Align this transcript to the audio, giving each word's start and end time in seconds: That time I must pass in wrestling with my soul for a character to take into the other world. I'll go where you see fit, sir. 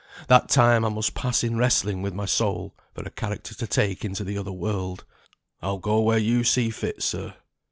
That 0.29 0.49
time 0.49 0.83
I 0.83 0.89
must 0.89 1.13
pass 1.13 1.43
in 1.43 1.59
wrestling 1.59 2.01
with 2.01 2.15
my 2.15 2.25
soul 2.25 2.75
for 2.95 3.03
a 3.03 3.11
character 3.11 3.53
to 3.53 3.67
take 3.67 4.03
into 4.03 4.23
the 4.23 4.35
other 4.35 4.51
world. 4.51 5.05
I'll 5.61 5.77
go 5.77 5.99
where 6.01 6.17
you 6.17 6.43
see 6.43 6.71
fit, 6.71 7.03
sir. 7.03 7.35